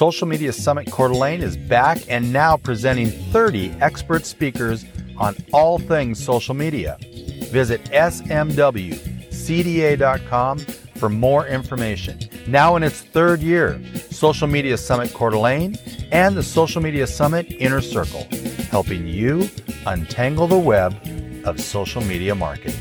Social 0.00 0.26
Media 0.26 0.50
Summit 0.50 0.90
Coeur 0.90 1.08
d'Alene 1.08 1.42
is 1.42 1.58
back 1.58 1.98
and 2.08 2.32
now 2.32 2.56
presenting 2.56 3.10
30 3.10 3.70
expert 3.82 4.24
speakers 4.24 4.86
on 5.18 5.36
all 5.52 5.78
things 5.78 6.24
social 6.24 6.54
media. 6.54 6.96
Visit 7.50 7.84
smwcda.com 7.90 8.98
for 10.96 11.10
more 11.10 11.46
information. 11.46 12.18
Now 12.46 12.76
in 12.76 12.82
its 12.82 13.02
third 13.02 13.42
year, 13.42 13.78
Social 14.10 14.48
Media 14.48 14.78
Summit 14.78 15.12
Coeur 15.12 15.32
d'Alene 15.32 15.76
and 16.12 16.34
the 16.34 16.42
Social 16.42 16.80
Media 16.80 17.06
Summit 17.06 17.52
Inner 17.58 17.82
Circle, 17.82 18.26
helping 18.70 19.06
you 19.06 19.50
untangle 19.84 20.46
the 20.46 20.56
web 20.58 20.96
of 21.44 21.60
social 21.60 22.00
media 22.04 22.34
marketing. 22.34 22.80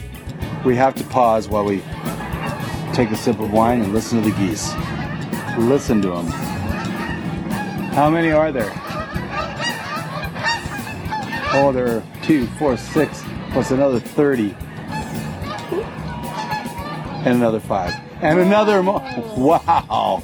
We 0.63 0.77
have 0.77 0.95
to 0.95 1.03
pause 1.03 1.49
while 1.49 1.65
we 1.65 1.83
take 2.93 3.11
a 3.11 3.17
sip 3.17 3.41
of 3.41 3.51
wine 3.51 3.81
and 3.81 3.91
listen 3.91 4.23
to 4.23 4.29
the 4.29 4.37
geese. 4.37 4.73
Listen 5.57 6.01
to 6.03 6.11
them. 6.11 6.58
How 7.93 8.09
many 8.09 8.31
are 8.31 8.51
there? 8.51 8.71
Oh, 11.51 11.71
there 11.73 11.97
are 11.97 12.03
two, 12.23 12.45
four, 12.59 12.77
six, 12.77 13.23
plus 13.51 13.71
another 13.71 13.99
30. 13.99 14.55
And 17.25 17.35
another 17.35 17.59
five. 17.59 17.93
And 18.21 18.39
another 18.39 18.83
more. 18.83 19.01
Wow. 19.37 20.23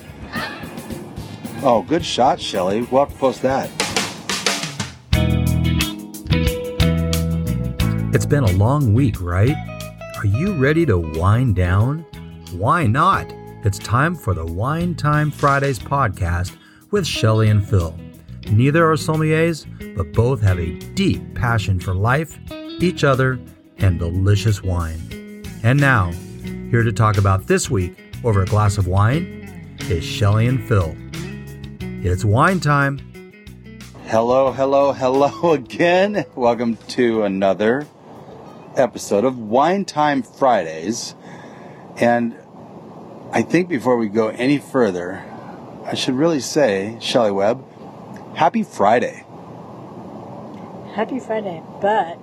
Oh, 1.64 1.84
good 1.88 2.06
shot, 2.06 2.40
Shelly. 2.40 2.84
We'll 2.84 3.06
have 3.06 3.14
to 3.14 3.20
post 3.20 3.42
that. 3.42 3.70
It's 8.14 8.26
been 8.26 8.44
a 8.44 8.52
long 8.52 8.94
week, 8.94 9.20
right? 9.20 9.56
Are 10.18 10.26
you 10.26 10.54
ready 10.54 10.86
to 10.86 10.98
wind 10.98 11.56
down? 11.56 12.06
Why 12.54 12.86
not? 12.86 13.26
It's 13.64 13.80
time 13.80 14.16
for 14.16 14.34
the 14.34 14.46
Wine 14.46 14.96
Time 14.96 15.32
Fridays 15.32 15.80
podcast 15.80 16.56
with 16.96 17.06
Shelly 17.06 17.50
and 17.50 17.68
Phil. 17.68 17.94
Neither 18.50 18.90
are 18.90 18.96
sommeliers, 18.96 19.66
but 19.98 20.14
both 20.14 20.40
have 20.40 20.58
a 20.58 20.80
deep 20.94 21.36
passion 21.36 21.78
for 21.78 21.94
life, 21.94 22.40
each 22.80 23.04
other, 23.04 23.38
and 23.80 24.00
delicious 24.00 24.64
wine. 24.64 25.44
And 25.62 25.78
now, 25.78 26.14
here 26.72 26.84
to 26.84 26.94
talk 26.94 27.18
about 27.18 27.48
this 27.48 27.70
week 27.70 27.98
over 28.24 28.44
a 28.44 28.46
glass 28.46 28.78
of 28.78 28.88
wine 28.88 29.76
is 29.90 30.06
Shelly 30.06 30.48
and 30.48 30.66
Phil. 30.66 30.96
It's 31.82 32.24
wine 32.24 32.62
time. 32.62 33.00
Hello, 34.06 34.54
hello, 34.54 34.94
hello 34.94 35.52
again. 35.52 36.24
Welcome 36.34 36.78
to 36.96 37.24
another 37.24 37.88
episode 38.78 39.26
of 39.26 39.38
Wine 39.38 39.84
Time 39.84 40.24
Fridays. 40.24 41.14
And 41.98 42.38
I 43.34 43.42
think 43.42 43.68
before 43.68 43.98
we 43.98 44.08
go 44.08 44.30
any 44.30 44.60
further, 44.60 45.26
I 45.86 45.94
should 45.94 46.16
really 46.16 46.40
say, 46.40 46.98
Shelly 47.00 47.32
Webb, 47.32 47.64
happy 48.36 48.64
Friday. 48.64 49.24
Happy 50.96 51.20
Friday, 51.20 51.62
but 51.82 52.18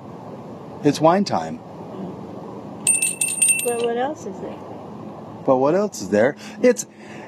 It's 0.85 1.01
wine 1.01 1.25
time. 1.25 1.59
but 3.65 3.85
what 3.85 3.97
else 3.97 4.27
is 4.27 4.39
there? 4.41 4.59
But 5.47 5.57
what 5.57 5.75
else 5.75 6.03
is 6.03 6.09
there? 6.11 6.37
It's 6.63 6.87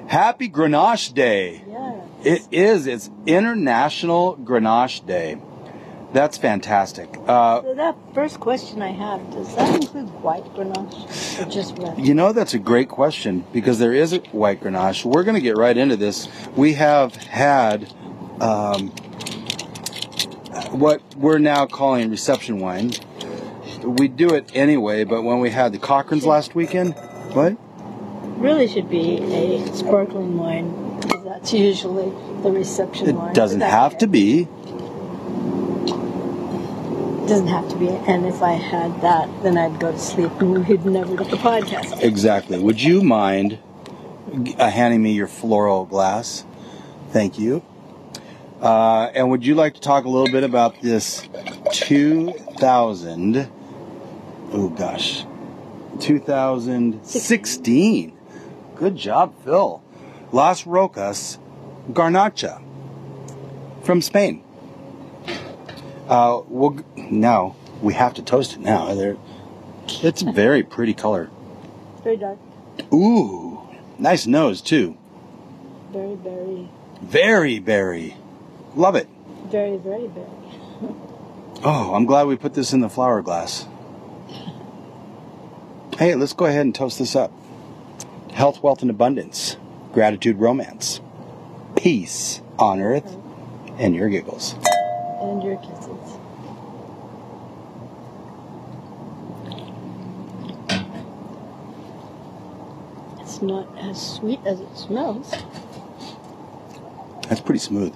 Happy 0.08 0.48
Grenache 0.48 1.14
Day. 1.14 1.62
Yeah. 1.68 2.00
It 2.24 2.46
is. 2.50 2.86
It's 2.86 3.10
International 3.26 4.36
Grenache 4.36 5.06
Day. 5.06 5.38
That's 6.14 6.38
fantastic. 6.38 7.08
Uh, 7.26 7.60
So 7.62 7.74
that 7.74 7.96
first 8.14 8.38
question 8.38 8.80
I 8.82 8.92
have, 8.92 9.32
does 9.32 9.52
that 9.56 9.82
include 9.82 10.08
white 10.22 10.44
Grenache 10.54 11.42
or 11.44 11.50
just 11.50 11.76
red? 11.76 11.98
You 11.98 12.14
know, 12.14 12.32
that's 12.32 12.54
a 12.54 12.60
great 12.60 12.88
question 12.88 13.44
because 13.52 13.80
there 13.80 13.92
is 13.92 14.12
a 14.12 14.18
white 14.30 14.60
Grenache. 14.60 15.04
We're 15.04 15.24
going 15.24 15.34
to 15.34 15.40
get 15.40 15.56
right 15.56 15.76
into 15.76 15.96
this. 15.96 16.28
We 16.54 16.74
have 16.74 17.16
had 17.16 17.92
um, 18.40 18.90
what 20.70 21.02
we're 21.16 21.38
now 21.38 21.66
calling 21.66 22.12
reception 22.12 22.60
wine. 22.60 22.92
We 23.82 24.06
do 24.06 24.34
it 24.34 24.52
anyway, 24.54 25.02
but 25.02 25.22
when 25.22 25.40
we 25.40 25.50
had 25.50 25.72
the 25.72 25.80
Cochran's 25.80 26.24
last 26.24 26.54
weekend, 26.54 26.94
what? 27.32 27.56
Really 28.40 28.68
should 28.68 28.88
be 28.88 29.18
a 29.18 29.74
sparkling 29.74 30.38
wine 30.38 30.84
that's 31.44 31.52
usually 31.52 32.10
the 32.42 32.50
reception 32.50 33.16
wine. 33.16 33.30
It 33.30 33.34
doesn't 33.34 33.60
have 33.60 33.98
to 33.98 34.06
be. 34.06 34.48
It 37.24 37.28
doesn't 37.28 37.46
have 37.46 37.66
to 37.70 37.76
be. 37.76 37.88
And 37.88 38.26
if 38.26 38.42
I 38.42 38.52
had 38.52 39.00
that, 39.00 39.30
then 39.42 39.56
I'd 39.56 39.80
go 39.80 39.90
to 39.90 39.98
sleep 39.98 40.30
and 40.42 40.68
we'd 40.68 40.84
never 40.84 41.16
get 41.16 41.30
the 41.30 41.38
podcast. 41.38 42.02
Exactly. 42.02 42.58
Would 42.58 42.82
you 42.82 43.00
mind 43.00 43.58
uh, 44.58 44.68
handing 44.68 45.02
me 45.02 45.12
your 45.12 45.26
floral 45.26 45.86
glass? 45.86 46.44
Thank 47.12 47.38
you. 47.38 47.64
Uh, 48.60 49.04
and 49.14 49.30
would 49.30 49.46
you 49.46 49.54
like 49.54 49.72
to 49.72 49.80
talk 49.80 50.04
a 50.04 50.08
little 50.10 50.30
bit 50.30 50.44
about 50.44 50.82
this 50.82 51.26
2000? 51.72 53.50
Oh 54.52 54.68
gosh, 54.68 55.24
2016. 56.00 58.18
Good 58.76 58.96
job, 58.96 59.34
Phil. 59.42 59.82
Las 60.30 60.66
Rocas 60.66 61.38
Garnacha 61.90 62.62
from 63.82 64.02
Spain. 64.02 64.44
Uh, 66.08 66.42
we'll, 66.48 66.78
now 66.96 67.56
we 67.80 67.94
have 67.94 68.14
to 68.14 68.22
toast 68.22 68.54
it 68.54 68.60
now. 68.60 68.94
There, 68.94 69.16
it's 69.88 70.22
a 70.22 70.32
very 70.32 70.62
pretty 70.62 70.94
color. 70.94 71.30
Very 72.02 72.16
dark. 72.16 72.38
Ooh, 72.92 73.60
nice 73.98 74.26
nose 74.26 74.60
too. 74.60 74.96
Very, 75.92 76.16
very, 76.16 76.68
Very 77.02 77.58
berry. 77.60 78.16
Love 78.74 78.96
it. 78.96 79.08
very, 79.50 79.76
very, 79.78 80.06
very. 80.08 80.26
Oh, 81.66 81.94
I'm 81.94 82.04
glad 82.04 82.26
we 82.26 82.36
put 82.36 82.52
this 82.52 82.74
in 82.74 82.80
the 82.80 82.90
flower 82.90 83.22
glass. 83.22 83.66
Hey, 85.98 86.14
let's 86.14 86.34
go 86.34 86.44
ahead 86.44 86.66
and 86.66 86.74
toast 86.74 86.98
this 86.98 87.16
up. 87.16 87.32
Health, 88.32 88.62
wealth, 88.62 88.82
and 88.82 88.90
abundance. 88.90 89.56
Gratitude, 89.94 90.36
romance. 90.36 91.00
Peace 91.74 92.42
on 92.58 92.80
earth 92.82 93.16
and 93.78 93.94
your 93.94 94.10
giggles. 94.10 94.56
It's 103.20 103.42
not 103.42 103.66
as 103.78 104.16
sweet 104.16 104.40
as 104.44 104.60
it 104.60 104.76
smells. 104.76 105.30
That's 107.28 107.40
pretty 107.40 107.58
smooth. 107.58 107.94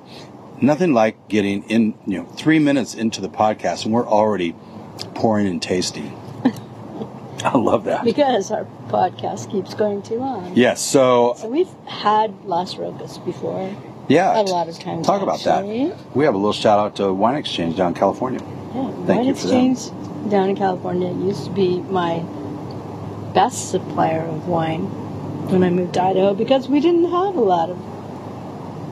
Nothing 0.61 0.93
like 0.93 1.29
getting 1.29 1.63
in, 1.65 1.95
you 2.07 2.19
know, 2.19 2.25
three 2.25 2.59
minutes 2.59 2.95
into 2.95 3.21
the 3.21 3.29
podcast 3.29 3.85
and 3.85 3.93
we're 3.95 4.09
already 4.09 4.55
pouring 5.15 5.47
and 5.47 5.63
tasting. 5.63 6.19
I 7.45 7.57
love 7.57 7.85
that. 7.85 8.05
Because 8.05 8.51
our 8.51 8.65
podcast 8.89 9.51
keeps 9.53 9.75
going 9.75 10.03
too 10.03 10.17
long. 10.19 10.57
Yes, 10.57 10.81
so 10.81 11.35
So 11.37 11.49
we've 11.49 11.71
had 11.87 12.45
Las 12.45 12.77
Rocas 12.77 13.19
before. 13.19 13.77
Yeah. 14.09 14.41
A 14.41 14.43
lot 14.43 14.69
of 14.69 14.79
times. 14.79 15.07
Talk 15.07 15.23
about 15.23 15.47
actually. 15.47 15.89
that. 15.89 16.17
We 16.17 16.25
have 16.25 16.35
a 16.35 16.39
little 16.39 16.53
shout 16.53 16.79
out 16.79 16.97
to 16.97 17.13
Wine 17.13 17.37
Exchange 17.37 17.77
down 17.77 17.89
in 17.89 17.95
California. 17.95 18.41
Yeah, 18.41 18.91
Thank 19.07 19.09
Wine 19.09 19.25
you 19.27 19.35
for 19.35 19.47
them. 19.47 19.73
Exchange 19.73 20.31
down 20.31 20.51
in 20.51 20.57
California 20.57 21.13
used 21.27 21.45
to 21.45 21.51
be 21.51 21.81
my 21.81 22.25
best 23.35 23.71
supplier 23.71 24.23
of 24.23 24.49
wine 24.49 24.83
when 25.51 25.63
I 25.63 25.71
moved 25.71 25.95
to 25.95 26.03
Idaho 26.03 26.35
because 26.35 26.69
we 26.69 26.81
didn't 26.81 27.11
have 27.11 27.37
a 27.37 27.41
lot 27.41 27.71
of 27.71 27.79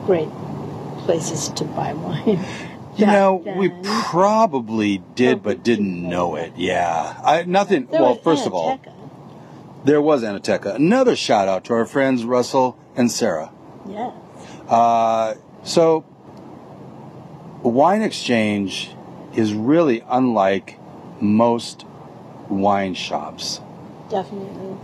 great 0.06 0.28
places 0.98 1.48
to 1.50 1.64
buy 1.64 1.92
wine. 1.92 2.44
You 2.96 3.04
know, 3.04 3.42
we 3.58 3.70
probably 3.82 5.02
did, 5.14 5.42
but 5.42 5.62
didn't 5.62 6.08
know 6.08 6.36
it. 6.36 6.54
Yeah, 6.56 7.20
I 7.22 7.42
nothing. 7.42 7.88
There 7.88 8.00
well, 8.00 8.14
first 8.16 8.46
of 8.46 8.54
all, 8.54 8.80
there 9.84 10.00
was 10.00 10.22
Anateca. 10.22 10.74
Another 10.76 11.14
shout 11.14 11.46
out 11.46 11.66
to 11.66 11.74
our 11.74 11.84
friends 11.84 12.24
Russell 12.24 12.78
and 12.96 13.12
Sarah. 13.12 13.52
Yes. 13.86 14.14
Uh, 14.68 15.34
so, 15.62 16.04
Wine 17.62 18.02
Exchange 18.02 18.90
is 19.34 19.52
really 19.52 20.02
unlike 20.08 20.78
most 21.20 21.84
wine 22.48 22.94
shops. 22.94 23.60
Definitely. 24.08 24.76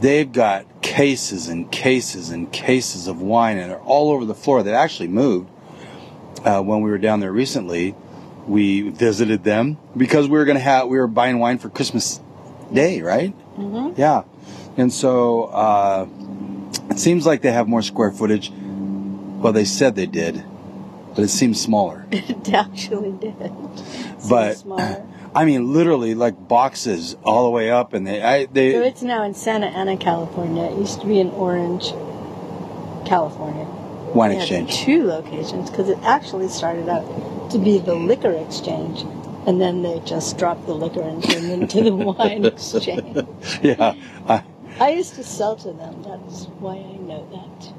They've 0.00 0.30
got 0.30 0.82
cases 0.82 1.48
and 1.48 1.70
cases 1.70 2.30
and 2.30 2.50
cases 2.52 3.08
of 3.08 3.20
wine, 3.20 3.58
and 3.58 3.70
they're 3.70 3.80
all 3.80 4.10
over 4.10 4.24
the 4.24 4.34
floor. 4.34 4.62
They 4.62 4.74
actually 4.74 5.08
moved 5.08 5.50
uh, 6.44 6.62
when 6.62 6.82
we 6.82 6.90
were 6.90 6.98
down 6.98 7.20
there 7.20 7.32
recently. 7.32 7.94
We 8.46 8.88
visited 8.88 9.44
them 9.44 9.76
because 9.96 10.28
we 10.28 10.38
were 10.38 10.44
going 10.44 10.56
to 10.56 10.62
have 10.62 10.88
we 10.88 10.98
were 10.98 11.06
buying 11.08 11.38
wine 11.38 11.58
for 11.58 11.68
Christmas 11.68 12.20
Day, 12.72 13.02
right? 13.02 13.34
Mm-hmm. 13.58 14.00
Yeah, 14.00 14.22
and 14.76 14.92
so 14.92 15.44
uh, 15.44 16.06
it 16.90 16.98
seems 16.98 17.26
like 17.26 17.42
they 17.42 17.52
have 17.52 17.68
more 17.68 17.82
square 17.82 18.12
footage. 18.12 18.52
Well, 19.38 19.52
they 19.52 19.64
said 19.64 19.94
they 19.94 20.06
did, 20.06 20.44
but 21.14 21.22
it 21.24 21.28
seems 21.28 21.60
smaller. 21.60 22.06
It 22.12 22.52
actually 22.52 23.12
did. 23.12 23.34
So 24.18 24.28
But- 24.30 24.56
smaller. 24.58 25.06
I 25.34 25.44
mean, 25.44 25.72
literally 25.74 26.14
like 26.14 26.48
boxes 26.48 27.14
all 27.22 27.44
the 27.44 27.50
way 27.50 27.70
up, 27.70 27.92
and 27.92 28.06
they 28.06 28.22
I, 28.22 28.46
they 28.46 28.72
So 28.72 28.82
it's 28.82 29.02
now 29.02 29.22
in 29.24 29.34
Santa 29.34 29.66
Ana, 29.66 29.96
California. 29.98 30.64
It 30.64 30.78
used 30.78 31.00
to 31.02 31.06
be 31.06 31.20
in 31.20 31.28
Orange, 31.30 31.92
California. 33.06 33.64
Wine 34.14 34.30
They 34.30 34.36
exchange. 34.38 34.74
two 34.78 35.04
locations 35.04 35.68
because 35.70 35.90
it 35.90 35.98
actually 36.02 36.48
started 36.48 36.88
out 36.88 37.50
to 37.50 37.58
be 37.58 37.78
the 37.78 37.94
liquor 37.94 38.32
exchange, 38.32 39.02
and 39.46 39.60
then 39.60 39.82
they 39.82 40.00
just 40.06 40.38
dropped 40.38 40.64
the 40.66 40.74
liquor 40.74 41.02
and 41.02 41.22
turned 41.22 41.50
into 41.52 41.82
the 41.82 41.94
wine 42.10 42.44
exchange. 42.46 43.18
Yeah. 43.62 43.94
I, 44.26 44.42
I 44.80 44.90
used 44.90 45.14
to 45.16 45.22
sell 45.24 45.56
to 45.56 45.72
them. 45.72 46.02
That 46.04 46.20
is 46.26 46.46
why 46.58 46.76
I 46.76 46.96
know 46.96 47.22
that. 47.36 47.72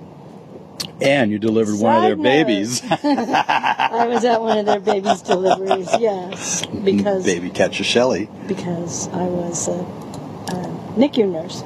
And 1.02 1.32
you 1.32 1.40
delivered 1.40 1.80
one 1.80 1.96
of 1.98 2.02
their 2.04 2.16
note. 2.16 2.24
babies. 2.24 2.82
I 2.92 4.06
was 4.08 4.24
at 4.26 4.42
one 4.42 4.58
of 4.58 4.66
their 4.66 4.80
babies' 4.80 5.22
deliveries. 5.22 5.90
Yes, 6.00 6.66
because 6.66 7.26
Baby 7.26 7.50
catcher 7.50 7.84
Shelley. 7.84 8.30
because 8.48 9.08
I 9.10 9.24
was 9.24 9.68
a, 9.68 9.72
a 9.72 10.96
NICU 10.98 11.32
nurse. 11.32 11.64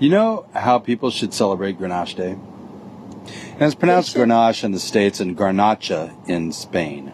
You 0.00 0.08
know 0.10 0.46
how 0.54 0.78
people 0.78 1.10
should 1.10 1.32
celebrate 1.32 1.78
Grenache 1.78 2.16
Day? 2.16 2.32
And 2.32 3.62
it's 3.62 3.74
pronounced 3.74 4.14
They. 4.14 4.20
Grenache 4.20 4.64
in 4.64 4.72
the 4.72 4.80
States 4.80 5.20
and 5.20 5.36
Garnacha 5.36 6.12
in 6.28 6.50
Spain. 6.52 7.12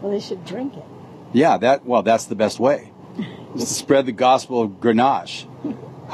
Well, 0.00 0.10
they 0.12 0.20
should 0.20 0.44
drink 0.44 0.74
it. 0.76 0.84
Yeah, 1.32 1.58
that 1.58 1.84
well, 1.84 2.02
that's 2.02 2.24
the 2.26 2.34
best 2.34 2.58
way. 2.60 2.92
Is 3.54 3.60
to 3.68 3.74
spread 3.74 4.06
the 4.06 4.12
gospel 4.12 4.62
of 4.62 4.70
Grenache. 4.80 5.46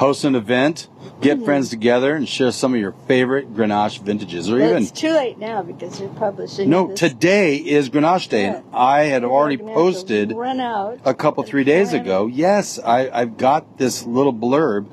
Host 0.00 0.24
an 0.24 0.34
event, 0.34 0.88
get 1.20 1.36
Mm-hmm. 1.36 1.44
friends 1.44 1.68
together, 1.68 2.14
and 2.14 2.26
share 2.26 2.50
some 2.52 2.72
of 2.72 2.80
your 2.80 2.92
favorite 3.06 3.52
Grenache 3.54 4.00
vintages, 4.00 4.50
or 4.50 4.56
even 4.56 4.82
it's 4.84 4.90
too 4.90 5.10
late 5.12 5.36
now 5.38 5.60
because 5.60 6.00
you're 6.00 6.08
publishing. 6.08 6.70
no. 6.70 6.86
this. 6.88 7.00
Today 7.00 7.56
is 7.56 7.90
Grenache 7.90 8.30
Day, 8.30 8.46
and 8.46 8.64
I 8.72 9.02
had 9.02 9.20
You're 9.20 9.30
already 9.30 9.56
gonna 9.56 9.68
have 9.72 9.76
to 9.76 9.82
posted 9.82 10.32
Run 10.32 10.58
out 10.58 11.00
a 11.04 11.12
couple 11.12 11.42
three 11.42 11.64
days 11.64 11.92
ago. 11.92 12.26
Yes, 12.28 12.78
I, 12.78 13.10
I've 13.10 13.36
got 13.36 13.76
this 13.76 14.06
little 14.06 14.32
blurb 14.32 14.86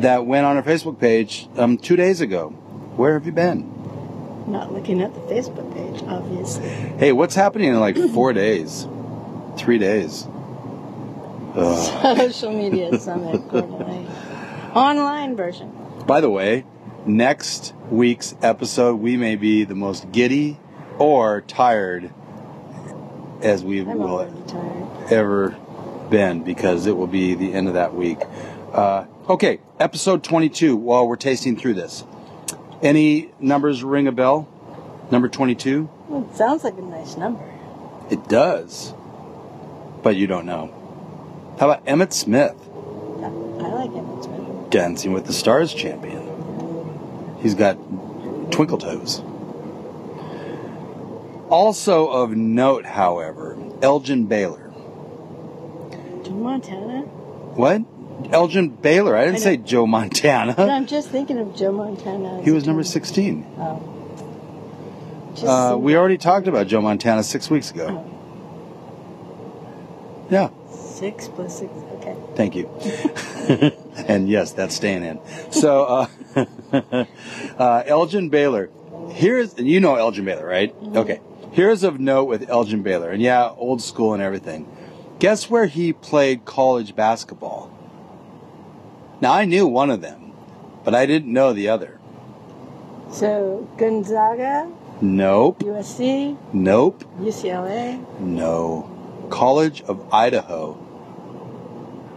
that 0.00 0.24
went 0.24 0.46
on 0.46 0.56
our 0.56 0.62
Facebook 0.62 0.98
page 0.98 1.46
um, 1.58 1.76
two 1.76 1.96
days 1.96 2.22
ago. 2.22 2.48
Where 2.96 3.12
have 3.12 3.26
you 3.26 3.32
been? 3.32 3.70
Not 4.50 4.72
looking 4.72 5.02
at 5.02 5.12
the 5.12 5.20
Facebook 5.20 5.70
page, 5.74 6.02
obviously. 6.08 6.66
Hey, 6.98 7.12
what's 7.12 7.34
happening 7.34 7.68
in 7.68 7.78
like 7.78 7.98
four 8.14 8.32
days? 8.44 8.88
Three 9.58 9.76
days. 9.78 10.26
Ugh. 11.54 12.16
Social 12.32 12.52
media 12.52 12.98
summit, 12.98 13.40
Online 14.74 15.36
version. 15.36 15.72
By 16.06 16.20
the 16.20 16.30
way, 16.30 16.64
next 17.06 17.74
week's 17.90 18.34
episode, 18.42 18.96
we 18.96 19.16
may 19.16 19.36
be 19.36 19.64
the 19.64 19.74
most 19.74 20.10
giddy 20.10 20.58
or 20.98 21.42
tired 21.42 22.12
as 23.40 23.62
we 23.62 23.80
I'm 23.80 23.98
will 23.98 24.20
ever 25.10 25.50
been 26.10 26.42
because 26.42 26.86
it 26.86 26.96
will 26.96 27.06
be 27.06 27.34
the 27.34 27.52
end 27.52 27.68
of 27.68 27.74
that 27.74 27.94
week. 27.94 28.18
Uh, 28.72 29.06
okay, 29.28 29.60
episode 29.78 30.24
22 30.24 30.76
while 30.76 31.06
we're 31.06 31.16
tasting 31.16 31.56
through 31.56 31.74
this. 31.74 32.04
Any 32.82 33.30
numbers 33.38 33.84
ring 33.84 34.08
a 34.08 34.12
bell? 34.12 34.48
Number 35.10 35.28
22? 35.28 35.88
Well, 36.08 36.28
it 36.28 36.36
sounds 36.36 36.64
like 36.64 36.76
a 36.76 36.82
nice 36.82 37.16
number. 37.16 37.44
It 38.10 38.28
does. 38.28 38.92
But 40.02 40.16
you 40.16 40.26
don't 40.26 40.46
know. 40.46 40.83
How 41.58 41.70
about 41.70 41.84
Emmitt 41.86 42.12
Smith, 42.12 42.56
I 43.22 43.68
like 43.68 43.90
Emmitt 43.90 44.24
Smith. 44.24 44.70
Dancing 44.70 45.12
with 45.12 45.26
the 45.26 45.32
Stars 45.32 45.72
champion? 45.72 46.22
He's 47.40 47.54
got 47.54 47.74
twinkle 48.50 48.78
toes. 48.78 49.20
Also 51.50 52.08
of 52.08 52.30
note, 52.36 52.84
however, 52.84 53.56
Elgin 53.82 54.26
Baylor. 54.26 54.72
Joe 56.24 56.30
Montana? 56.32 57.02
What? 57.02 57.82
Elgin 58.32 58.68
Baylor. 58.70 59.16
I 59.16 59.24
didn't 59.26 59.36
I 59.36 59.40
say. 59.40 59.56
Joe 59.58 59.86
Montana. 59.86 60.54
I'm 60.58 60.86
just 60.86 61.10
thinking 61.10 61.38
of 61.38 61.54
Joe 61.54 61.70
Montana. 61.72 62.42
He 62.42 62.50
was 62.50 62.66
number 62.66 62.82
16. 62.82 63.46
Oh. 63.58 63.90
Just 65.34 65.46
Uh, 65.46 65.76
we 65.78 65.96
already 65.96 66.16
talked 66.18 66.46
about 66.48 66.66
Joe 66.66 66.80
Montana 66.80 67.22
six 67.22 67.50
weeks 67.50 67.70
ago. 67.70 67.86
Oh, 67.90 68.10
Yeah, 70.30 70.48
six 70.94 71.28
plus 71.28 71.58
six. 71.58 71.72
Okay. 71.94 72.16
thank 72.34 72.54
you. 72.54 72.68
and 74.08 74.28
yes, 74.28 74.52
that's 74.52 74.74
staying 74.74 75.04
in. 75.04 75.20
So, 75.50 75.84
uh, 76.34 76.46
uh, 77.58 77.82
Elgin 77.86 78.28
Baylor. 78.28 78.70
Here's, 79.10 79.54
and 79.54 79.68
you 79.68 79.80
know 79.80 79.96
Elgin 79.96 80.24
Baylor, 80.24 80.46
right? 80.46 80.74
Okay. 80.94 81.20
Here's 81.52 81.84
of 81.84 82.00
note 82.00 82.24
with 82.24 82.48
Elgin 82.48 82.82
Baylor. 82.82 83.10
And 83.10 83.22
yeah, 83.22 83.48
old 83.56 83.80
school 83.80 84.12
and 84.14 84.22
everything. 84.22 84.66
Guess 85.20 85.48
where 85.48 85.66
he 85.66 85.92
played 85.92 86.44
college 86.44 86.96
basketball? 86.96 87.70
Now, 89.20 89.32
I 89.32 89.44
knew 89.44 89.66
one 89.66 89.90
of 89.90 90.00
them, 90.00 90.32
but 90.84 90.94
I 90.94 91.06
didn't 91.06 91.32
know 91.32 91.52
the 91.52 91.68
other. 91.68 92.00
So 93.10 93.68
Gonzaga, 93.78 94.70
Nope. 95.00 95.60
USC, 95.60 96.36
Nope. 96.52 97.04
UCLA. 97.18 98.04
No. 98.20 98.90
College 99.30 99.82
of 99.82 100.12
Idaho. 100.12 100.76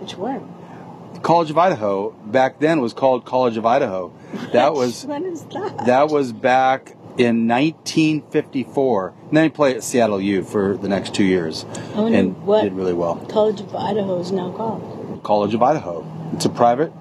Which 0.08 0.16
one? 0.16 1.22
College 1.22 1.50
of 1.50 1.58
Idaho 1.58 2.12
back 2.12 2.60
then 2.60 2.80
was 2.80 2.94
called 2.94 3.26
College 3.26 3.58
of 3.58 3.66
Idaho. 3.66 4.14
That 4.54 4.74
was 4.80 5.06
What 5.06 5.22
is 5.24 5.44
that? 5.48 5.86
that 5.86 6.08
was 6.08 6.32
back 6.32 6.96
in 7.18 7.46
1954. 7.50 9.14
And 9.28 9.36
then 9.36 9.44
he 9.44 9.50
played 9.50 9.76
at 9.76 9.84
Seattle 9.84 10.22
U 10.22 10.44
for 10.44 10.78
the 10.78 10.88
next 10.88 11.14
two 11.14 11.26
years 11.26 11.66
oh, 11.96 12.08
and 12.08 12.42
what 12.46 12.62
did 12.64 12.72
really 12.72 12.94
well. 12.94 13.18
College 13.30 13.60
of 13.60 13.76
Idaho 13.76 14.22
is 14.22 14.32
now 14.32 14.50
called. 14.54 15.20
College 15.24 15.54
of 15.54 15.62
Idaho. 15.62 16.06
It's 16.32 16.46
a 16.46 16.50
private 16.50 16.94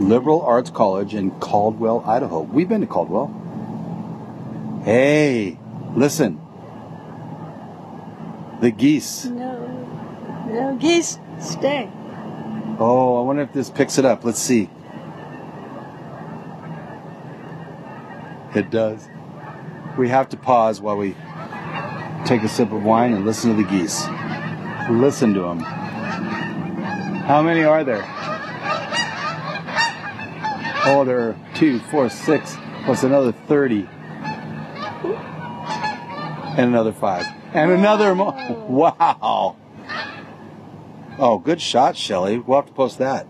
liberal 0.00 0.42
arts 0.42 0.70
college 0.70 1.14
in 1.14 1.30
Caldwell, 1.38 2.02
Idaho. 2.04 2.40
We've 2.40 2.68
been 2.68 2.80
to 2.80 2.88
Caldwell. 2.88 3.28
Hey, 4.84 5.60
listen. 5.94 6.40
The 8.60 8.72
geese. 8.72 9.26
No, 9.26 9.64
no 10.48 10.76
geese. 10.80 11.20
Stay. 11.38 11.88
Oh, 12.78 13.20
I 13.20 13.24
wonder 13.24 13.42
if 13.42 13.52
this 13.52 13.70
picks 13.70 13.98
it 13.98 14.04
up. 14.04 14.24
Let's 14.24 14.38
see. 14.38 14.70
It 18.54 18.70
does. 18.70 19.08
We 19.98 20.08
have 20.08 20.28
to 20.30 20.36
pause 20.36 20.80
while 20.80 20.96
we 20.96 21.14
take 22.24 22.42
a 22.42 22.48
sip 22.48 22.72
of 22.72 22.82
wine 22.82 23.12
and 23.12 23.24
listen 23.24 23.56
to 23.56 23.62
the 23.62 23.68
geese. 23.68 24.06
Listen 24.90 25.34
to 25.34 25.40
them. 25.40 25.60
How 25.60 27.42
many 27.42 27.62
are 27.62 27.84
there? 27.84 28.02
Oh, 30.84 31.04
there 31.06 31.20
are 31.20 31.36
two, 31.54 31.78
four, 31.78 32.08
six, 32.08 32.56
plus 32.84 33.04
another 33.04 33.32
30. 33.32 33.88
And 36.56 36.68
another 36.68 36.92
five. 36.92 37.24
And 37.54 37.70
another 37.70 38.14
more. 38.14 38.32
Wow. 38.68 39.56
Oh, 41.22 41.38
good 41.38 41.60
shot, 41.60 41.96
Shelley. 41.96 42.40
We'll 42.40 42.58
have 42.58 42.66
to 42.66 42.72
post 42.72 42.98
that. 42.98 43.28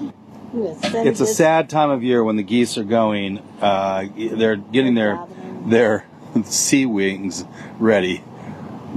I'm 0.00 0.12
gonna 0.52 0.74
send 0.80 1.08
It's 1.08 1.20
a 1.20 1.26
sad 1.26 1.70
time 1.70 1.90
of 1.90 2.02
year 2.02 2.24
when 2.24 2.34
the 2.34 2.42
geese 2.42 2.76
are 2.76 2.82
going. 2.82 3.38
Uh, 3.60 4.06
they're 4.16 4.56
getting 4.56 4.94
their 4.94 5.24
their 5.66 6.04
sea 6.44 6.84
wings 6.84 7.44
ready 7.78 8.24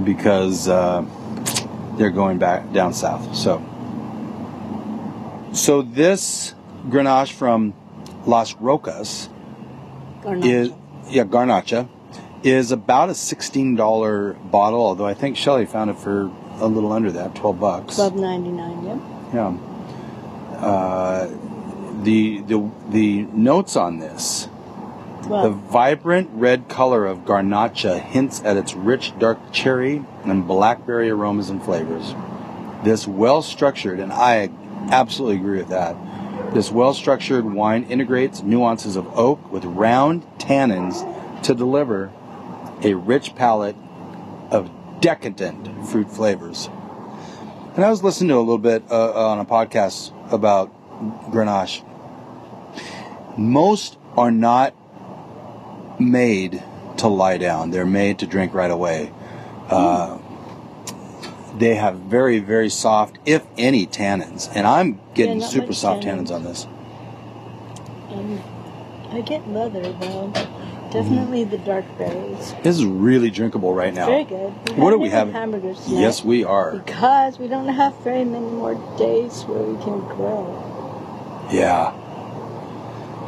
because 0.02 0.66
uh, 0.66 1.06
they're 1.98 2.10
going 2.10 2.38
back 2.38 2.72
down 2.72 2.94
south. 2.94 3.36
So, 3.36 3.64
so 5.52 5.82
this 5.82 6.56
Grenache 6.88 7.30
from 7.30 7.74
Las 8.26 8.56
Rocas 8.56 9.28
Garnacha. 10.22 10.44
is 10.44 10.72
yeah 11.10 11.22
Garnacha 11.22 11.88
is 12.42 12.72
about 12.72 13.08
a 13.08 13.14
sixteen 13.14 13.76
dollar 13.76 14.32
bottle. 14.32 14.80
Although 14.80 15.06
I 15.06 15.14
think 15.14 15.36
Shelley 15.36 15.66
found 15.66 15.90
it 15.90 15.98
for 16.00 16.28
a 16.62 16.66
little 16.66 16.92
under 16.92 17.10
that, 17.12 17.34
twelve 17.34 17.60
bucks. 17.60 17.96
twelve 17.96 18.14
ninety 18.14 18.50
nine. 18.50 18.84
Yep. 18.84 18.98
Yeah. 19.34 19.56
Uh, 20.58 21.26
the 22.02 22.40
the 22.42 22.70
the 22.88 23.22
notes 23.32 23.76
on 23.76 23.98
this. 23.98 24.48
The 25.22 25.50
vibrant 25.50 26.30
red 26.32 26.68
color 26.68 27.06
of 27.06 27.18
Garnacha 27.18 28.00
hints 28.00 28.42
at 28.44 28.56
its 28.56 28.74
rich 28.74 29.16
dark 29.20 29.38
cherry 29.52 30.04
and 30.24 30.48
blackberry 30.48 31.10
aromas 31.10 31.48
and 31.48 31.62
flavors. 31.62 32.12
This 32.82 33.06
well 33.06 33.40
structured, 33.40 34.00
and 34.00 34.12
I 34.12 34.50
absolutely 34.90 35.36
agree 35.36 35.58
with 35.58 35.68
that. 35.68 35.96
This 36.54 36.72
well 36.72 36.92
structured 36.92 37.44
wine 37.44 37.84
integrates 37.84 38.42
nuances 38.42 38.96
of 38.96 39.06
oak 39.16 39.50
with 39.50 39.64
round 39.64 40.24
tannins 40.38 41.02
to 41.44 41.54
deliver 41.54 42.10
a 42.82 42.94
rich 42.94 43.36
palette 43.36 43.76
of 44.50 44.70
decadent 45.02 45.86
fruit 45.88 46.10
flavors. 46.10 46.70
And 47.74 47.84
I 47.84 47.90
was 47.90 48.02
listening 48.02 48.28
to 48.28 48.36
a 48.36 48.38
little 48.38 48.58
bit 48.58 48.82
uh, 48.90 49.28
on 49.30 49.40
a 49.40 49.44
podcast 49.44 50.12
about 50.32 50.72
Grenache. 51.30 51.84
Most 53.36 53.98
are 54.16 54.30
not 54.30 54.74
made 56.00 56.62
to 56.98 57.08
lie 57.08 57.38
down. 57.38 57.70
They're 57.70 57.84
made 57.84 58.20
to 58.20 58.26
drink 58.26 58.54
right 58.54 58.70
away. 58.70 59.12
Uh, 59.68 60.18
they 61.58 61.74
have 61.74 61.96
very, 61.96 62.38
very 62.38 62.68
soft, 62.68 63.18
if 63.26 63.44
any, 63.58 63.86
tannins. 63.86 64.50
And 64.54 64.66
I'm 64.66 65.00
getting 65.14 65.38
not 65.38 65.50
super 65.50 65.72
soft 65.72 66.04
tannins. 66.04 66.28
tannins 66.28 66.34
on 66.34 66.44
this. 66.44 66.66
um, 68.10 68.40
I 69.10 69.20
get 69.20 69.46
leather 69.48 69.92
though. 69.92 70.32
Definitely 70.92 71.44
the 71.44 71.58
dark 71.58 71.86
berries. 71.96 72.54
This 72.62 72.76
is 72.76 72.84
really 72.84 73.30
drinkable 73.30 73.72
right 73.74 73.94
now. 73.94 74.06
Very 74.06 74.24
good. 74.24 74.50
What 74.76 74.90
do 74.90 74.98
we 74.98 75.08
have? 75.08 75.30
Hamburgers 75.32 75.82
tonight 75.86 76.00
Yes, 76.00 76.22
we 76.24 76.44
are. 76.44 76.76
Because 76.76 77.38
we 77.38 77.48
don't 77.48 77.68
have 77.68 77.96
very 78.04 78.24
many 78.24 78.46
more 78.46 78.74
days 78.98 79.42
where 79.44 79.62
we 79.62 79.82
can 79.82 80.00
grill. 80.14 81.48
Yeah. 81.50 81.92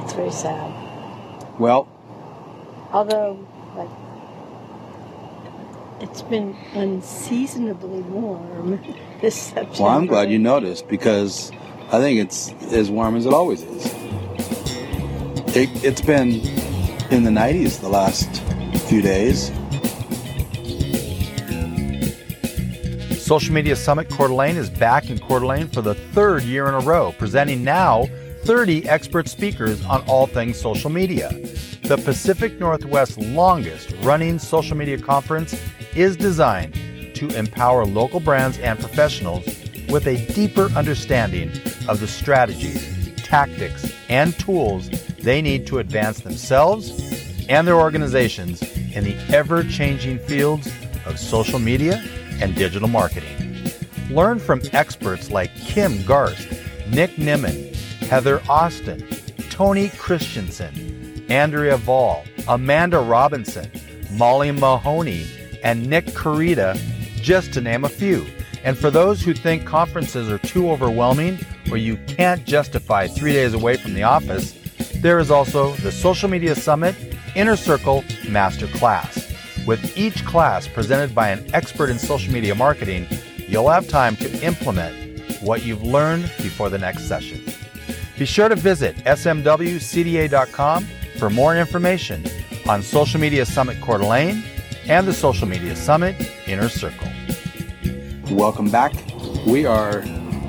It's 0.02 0.12
very 0.12 0.30
sad. 0.30 0.72
Well, 1.58 1.88
Although, 2.92 3.44
like, 3.74 3.88
it's 6.00 6.22
been 6.22 6.54
unseasonably 6.74 8.02
warm 8.02 8.78
this 9.20 9.34
September. 9.34 9.82
well, 9.82 9.88
I'm 9.88 10.06
glad 10.06 10.30
you 10.30 10.38
noticed 10.38 10.86
because 10.86 11.50
I 11.90 11.98
think 11.98 12.20
it's 12.20 12.52
as 12.72 12.90
warm 12.90 13.16
as 13.16 13.26
it 13.26 13.32
always 13.32 13.62
is. 13.62 13.86
It, 15.56 15.84
it's 15.84 16.02
been 16.02 16.40
in 17.14 17.22
the 17.22 17.30
90s 17.30 17.80
the 17.80 17.88
last 17.88 18.42
few 18.88 19.00
days. 19.00 19.52
Social 23.22 23.54
Media 23.54 23.76
Summit 23.76 24.10
Coeur 24.10 24.26
d'Alene 24.28 24.56
is 24.56 24.68
back 24.68 25.08
in 25.08 25.20
Coeur 25.20 25.38
d'Alene 25.38 25.68
for 25.68 25.80
the 25.80 25.94
third 25.94 26.42
year 26.42 26.66
in 26.66 26.74
a 26.74 26.80
row, 26.80 27.14
presenting 27.16 27.62
now 27.62 28.06
30 28.42 28.88
expert 28.88 29.28
speakers 29.28 29.84
on 29.86 30.02
all 30.08 30.26
things 30.26 30.60
social 30.60 30.90
media. 30.90 31.30
The 31.84 31.98
Pacific 31.98 32.58
Northwest's 32.58 33.16
longest 33.16 33.94
running 34.02 34.40
social 34.40 34.76
media 34.76 34.98
conference 34.98 35.54
is 35.94 36.16
designed 36.16 36.74
to 37.14 37.28
empower 37.38 37.86
local 37.86 38.18
brands 38.18 38.58
and 38.58 38.76
professionals 38.76 39.46
with 39.88 40.08
a 40.08 40.16
deeper 40.34 40.68
understanding 40.76 41.50
of 41.88 42.00
the 42.00 42.08
strategies, 42.08 43.14
tactics, 43.18 43.92
and 44.08 44.36
tools 44.36 44.90
they 45.24 45.40
need 45.40 45.66
to 45.68 45.78
advance 45.78 46.20
themselves 46.20 47.03
and 47.48 47.66
their 47.66 47.76
organizations 47.76 48.62
in 48.94 49.04
the 49.04 49.16
ever 49.34 49.62
changing 49.64 50.18
fields 50.18 50.70
of 51.06 51.18
social 51.18 51.58
media 51.58 52.02
and 52.40 52.54
digital 52.54 52.88
marketing. 52.88 53.72
Learn 54.10 54.38
from 54.38 54.60
experts 54.72 55.30
like 55.30 55.54
Kim 55.56 55.94
Garst, 55.98 56.50
Nick 56.90 57.12
Nimmin, 57.12 57.74
Heather 58.08 58.42
Austin, 58.48 59.06
Tony 59.50 59.88
Christensen, 59.90 61.24
Andrea 61.28 61.78
Vahl, 61.78 62.26
Amanda 62.48 63.00
Robinson, 63.00 63.70
Molly 64.12 64.50
Mahoney, 64.50 65.26
and 65.62 65.88
Nick 65.88 66.06
Carita, 66.08 66.78
just 67.16 67.52
to 67.54 67.60
name 67.60 67.84
a 67.84 67.88
few. 67.88 68.26
And 68.64 68.76
for 68.78 68.90
those 68.90 69.22
who 69.22 69.34
think 69.34 69.66
conferences 69.66 70.30
are 70.30 70.38
too 70.38 70.70
overwhelming 70.70 71.38
or 71.70 71.76
you 71.76 71.96
can't 72.06 72.44
justify 72.44 73.06
three 73.06 73.32
days 73.32 73.54
away 73.54 73.76
from 73.76 73.94
the 73.94 74.02
office, 74.02 74.58
there 74.96 75.18
is 75.18 75.30
also 75.30 75.72
the 75.76 75.92
Social 75.92 76.28
Media 76.28 76.54
Summit 76.54 77.13
Inner 77.34 77.56
Circle 77.56 78.04
Master 78.28 78.66
Class. 78.68 79.32
With 79.66 79.96
each 79.96 80.24
class 80.24 80.68
presented 80.68 81.14
by 81.14 81.30
an 81.30 81.44
expert 81.54 81.90
in 81.90 81.98
social 81.98 82.32
media 82.32 82.54
marketing, 82.54 83.06
you'll 83.48 83.70
have 83.70 83.88
time 83.88 84.16
to 84.16 84.44
implement 84.44 85.40
what 85.42 85.64
you've 85.64 85.82
learned 85.82 86.24
before 86.38 86.70
the 86.70 86.78
next 86.78 87.04
session. 87.08 87.42
Be 88.18 88.24
sure 88.24 88.48
to 88.48 88.54
visit 88.54 88.96
smwcda.com 88.98 90.86
for 91.18 91.30
more 91.30 91.56
information 91.56 92.24
on 92.68 92.82
Social 92.82 93.20
Media 93.20 93.44
Summit 93.44 93.80
Coeur 93.80 93.98
d'Alene 93.98 94.42
and 94.86 95.06
the 95.06 95.12
Social 95.12 95.48
Media 95.48 95.74
Summit 95.74 96.14
Inner 96.46 96.68
Circle. 96.68 97.08
Welcome 98.30 98.70
back. 98.70 98.92
We 99.46 99.66
are 99.66 100.04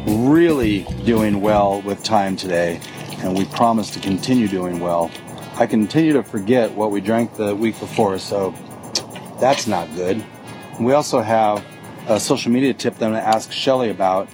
really 0.06 0.86
doing 1.06 1.42
well 1.42 1.82
with 1.82 2.04
time 2.04 2.36
today, 2.36 2.80
and 3.20 3.36
we 3.36 3.46
promise 3.46 3.90
to 3.92 4.00
continue 4.00 4.48
doing 4.48 4.80
well. 4.80 5.10
I 5.58 5.68
continue 5.68 6.12
to 6.14 6.24
forget 6.24 6.72
what 6.74 6.92
we 6.92 7.00
drank 7.00 7.38
the 7.38 7.56
week 7.56 7.80
before, 7.80 8.20
so 8.20 8.54
that's 9.40 9.68
not 9.68 9.94
good. 9.96 10.22
We 10.82 10.92
also 10.92 11.22
have 11.22 11.66
a 12.10 12.20
social 12.20 12.52
media 12.52 12.74
tip 12.74 12.96
that 12.96 13.06
I'm 13.06 13.14
going 13.14 13.24
to 13.24 13.28
ask 13.28 13.54
Shelly 13.54 13.90
about 13.90 14.28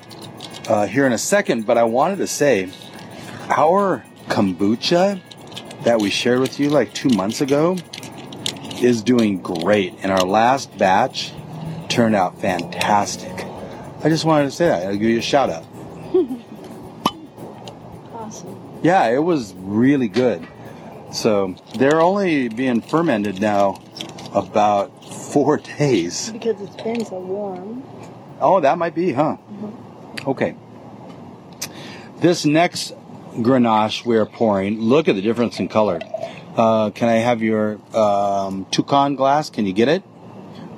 uh, 0.68 0.88
here 0.88 1.06
in 1.06 1.13
a 1.13 1.20
second, 1.20 1.68
but 1.68 1.78
I 1.78 1.84
wanted 1.84 2.18
to 2.18 2.28
say 2.28 2.72
our 3.50 4.04
kombucha 4.30 5.22
that 5.84 6.01
we 6.01 6.10
shared 6.10 6.40
with 6.40 6.60
you 6.60 6.70
like 6.70 6.92
two 6.94 7.10
months 7.10 7.40
ago 7.40 7.78
is 8.82 9.04
doing 9.04 9.42
great, 9.42 9.94
and 10.01 10.12
our 10.12 10.25
last 10.25 10.75
batch 10.80 11.34
turned 11.88 12.16
out 12.16 12.42
fantastic. 12.42 13.46
I 14.04 14.10
just 14.10 14.25
wanted 14.25 14.46
to 14.46 14.51
say 14.51 14.68
that. 14.70 14.88
I'll 14.88 14.94
give 14.94 15.04
you 15.04 15.20
a 15.20 15.22
shout 15.22 15.50
out. 15.51 15.66
Awesome. 18.13 18.80
Yeah, 18.82 19.08
it 19.10 19.20
was 19.20 19.54
really 19.58 20.08
good. 20.08 20.48
So 21.12 21.56
they're 21.75 22.01
only 22.01 22.48
being 22.48 22.82
fermented 22.82 23.41
now 23.41 23.82
about 24.34 25.03
four 25.03 25.58
days. 25.77 26.32
Because 26.32 26.62
it's 26.62 26.75
been 26.82 27.06
so 27.06 27.20
warm. 27.20 27.84
Oh, 28.39 28.60
that 28.62 28.77
might 28.77 28.96
be, 28.96 29.12
huh? 29.12 29.38
Okay. 30.25 30.56
This 32.20 32.46
next 32.46 32.94
Grenache 33.36 34.06
we're 34.06 34.25
pouring, 34.25 34.80
look 34.80 35.08
at 35.08 35.15
the 35.15 35.22
difference 35.22 35.60
in 35.60 35.68
color. 35.68 36.00
Uh, 36.56 36.89
can 36.91 37.08
I 37.08 37.15
have 37.15 37.41
your 37.41 37.80
um, 37.96 38.65
toucan 38.72 39.15
glass? 39.15 39.50
Can 39.50 39.65
you 39.65 39.74
get 39.74 39.88
it? 39.88 40.03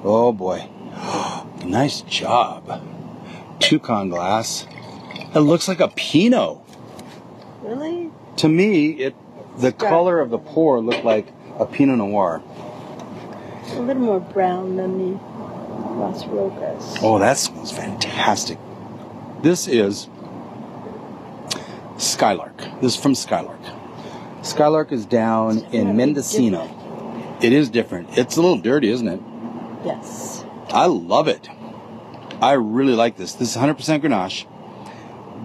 Oh 0.03 0.31
boy. 0.31 0.69
nice 1.65 2.01
job. 2.01 2.81
Toucan 3.59 4.09
glass. 4.09 4.67
It 5.33 5.39
looks 5.39 5.67
like 5.67 5.79
a 5.79 5.87
Pinot. 5.87 6.59
Really? 7.61 8.11
To 8.37 8.49
me, 8.49 8.91
it 8.91 9.15
the 9.57 9.71
color 9.71 10.19
of 10.19 10.29
the 10.29 10.37
pour 10.37 10.79
looked 10.79 11.05
like 11.05 11.27
a 11.59 11.65
Pinot 11.65 11.97
Noir. 11.97 12.41
A 13.71 13.79
little 13.81 14.03
more 14.03 14.19
brown 14.19 14.75
than 14.75 14.97
the 14.97 15.19
Las 15.95 16.25
Rocas. 16.25 16.97
Oh, 17.01 17.19
that 17.19 17.37
smells 17.37 17.71
fantastic. 17.71 18.57
This 19.41 19.67
is 19.67 20.07
Skylark. 21.97 22.57
This 22.81 22.95
is 22.95 23.01
from 23.01 23.15
Skylark. 23.15 23.59
Skylark 24.41 24.91
is 24.91 25.05
down 25.05 25.59
in 25.71 25.95
Mendocino. 25.95 26.69
It 27.41 27.53
is 27.53 27.69
different. 27.69 28.17
It's 28.17 28.37
a 28.37 28.41
little 28.41 28.57
dirty, 28.57 28.89
isn't 28.89 29.07
it? 29.07 29.21
Yes. 29.85 30.45
I 30.69 30.87
love 30.87 31.27
it. 31.27 31.49
I 32.41 32.53
really 32.53 32.93
like 32.93 33.15
this. 33.17 33.33
This 33.33 33.55
is 33.55 33.61
100% 33.61 34.01
Grenache. 34.01 34.45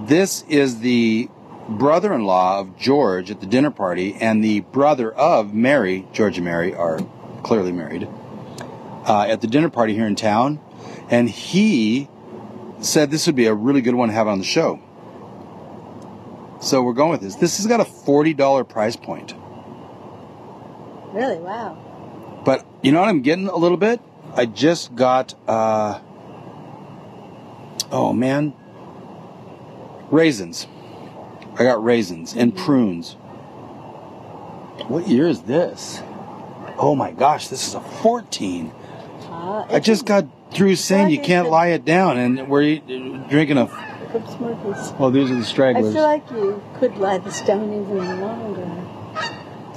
This 0.07 0.43
is 0.49 0.81
the 0.81 1.29
brother 1.69 2.13
in 2.13 2.25
law 2.25 2.61
of 2.61 2.79
George 2.79 3.31
at 3.31 3.41
the 3.41 3.47
dinner 3.47 3.71
party, 3.71 4.15
and 4.15 4.43
the 4.43 4.61
brother 4.61 5.13
of 5.13 5.53
Mary. 5.53 6.07
George 6.13 6.39
and 6.39 6.45
Mary 6.45 6.75
are 6.75 7.01
clearly 7.43 7.73
married. 7.73 8.09
Uh, 9.07 9.27
at 9.29 9.41
the 9.41 9.47
dinner 9.47 9.71
party 9.71 9.95
here 9.95 10.07
in 10.07 10.15
town, 10.15 10.61
and 11.11 11.29
he 11.29 12.09
said 12.81 13.11
this 13.11 13.27
would 13.27 13.37
be 13.37 13.47
a 13.47 13.55
really 13.55 13.81
good 13.81 13.95
one 13.95 14.09
to 14.09 14.15
have 14.15 14.29
on 14.29 14.39
the 14.39 14.45
show. 14.45 14.81
So 16.61 16.83
we're 16.83 16.93
going 16.93 17.11
with 17.11 17.21
this. 17.21 17.37
This 17.37 17.57
has 17.59 17.67
got 17.67 17.81
a 17.81 17.85
$40 17.85 18.69
price 18.69 18.97
point. 18.97 19.35
Really? 21.13 21.39
Wow. 21.39 22.43
But 22.45 22.67
you 22.83 22.93
know 22.93 23.01
what 23.01 23.09
I'm 23.09 23.23
getting 23.23 23.47
a 23.47 23.57
little 23.57 23.77
bit? 23.77 24.01
I 24.35 24.47
just 24.47 24.95
got 24.95 25.35
uh 25.49 26.01
oh 27.91 28.13
man. 28.13 28.53
Raisins. 30.11 30.67
I 31.59 31.65
got 31.65 31.83
raisins 31.83 32.35
and 32.35 32.57
prunes. 32.57 33.15
What 34.87 35.09
year 35.09 35.27
is 35.27 35.43
this? 35.43 36.01
Oh 36.79 36.95
my 36.95 37.11
gosh, 37.11 37.49
this 37.49 37.67
is 37.67 37.75
a 37.75 37.81
14. 37.81 38.73
Ah, 39.25 39.67
I 39.69 39.81
just 39.81 40.07
got 40.07 40.27
through 40.53 40.77
saying 40.77 41.11
you 41.11 41.21
can't 41.21 41.51
lie 41.51 41.69
it 41.69 41.85
down 41.85 42.17
and 42.17 42.49
we're 42.49 42.79
drinking 42.79 43.59
a. 43.59 43.69
Oh, 45.01 45.11
these 45.11 45.31
are 45.33 45.35
the 45.35 45.45
stragglers. 45.45 45.91
I 45.91 45.93
feel 45.93 46.03
like 46.03 46.31
you 46.31 46.63
could 46.79 46.97
lie 46.97 47.19
this 47.19 47.41
down 47.41 47.65
even 47.65 48.21
longer. 48.21 48.89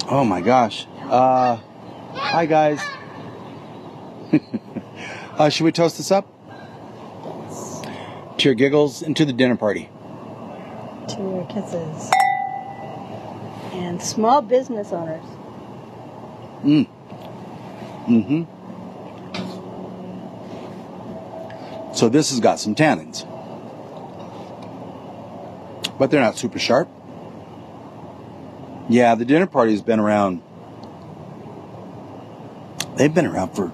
Oh 0.08 0.24
my 0.24 0.40
gosh. 0.40 0.86
Uh 1.02 1.56
hi 2.14 2.46
guys. 2.46 2.80
uh, 5.36 5.48
should 5.48 5.64
we 5.64 5.72
toast 5.72 5.96
this 5.98 6.10
up? 6.10 6.32
Yes. 7.24 7.82
To 8.38 8.48
your 8.48 8.54
giggles 8.54 9.02
and 9.02 9.16
to 9.16 9.24
the 9.24 9.32
dinner 9.32 9.56
party. 9.56 9.90
To 11.08 11.16
your 11.18 11.46
kisses. 11.46 12.10
And 13.72 14.02
small 14.02 14.42
business 14.42 14.92
owners. 14.92 15.24
Mm. 16.62 16.86
Mm-hmm. 18.06 18.42
So 21.94 22.08
this 22.08 22.30
has 22.30 22.40
got 22.40 22.58
some 22.58 22.74
tannins. 22.74 23.28
But 25.98 26.10
they're 26.10 26.20
not 26.20 26.36
super 26.36 26.58
sharp. 26.58 26.88
Yeah, 28.88 29.14
the 29.14 29.24
dinner 29.24 29.46
party 29.46 29.72
has 29.72 29.82
been 29.82 30.00
around. 30.00 30.42
They've 32.96 33.14
been 33.14 33.26
around 33.26 33.54
for 33.54 33.72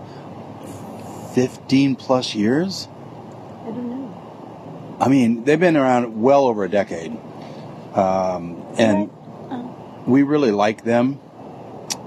15 1.35 1.97
plus 1.97 2.35
years. 2.35 2.88
I 5.00 5.05
don't 5.05 5.11
know. 5.11 5.17
I 5.17 5.26
mean, 5.26 5.45
they've 5.45 5.61
been 5.61 5.76
around 5.76 6.21
well 6.21 6.47
over 6.47 6.64
a 6.64 6.69
decade. 6.69 7.12
Um, 7.95 8.62
and 8.76 9.11
Oh. 9.50 9.75
we 10.07 10.23
really 10.25 10.50
like 10.50 10.85
them 10.85 11.21